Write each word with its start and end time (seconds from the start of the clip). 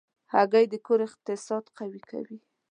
هګۍ 0.33 0.65
د 0.69 0.75
کور 0.85 0.99
اقتصاد 1.07 1.63
قوي 1.77 2.01
کوي. 2.11 2.37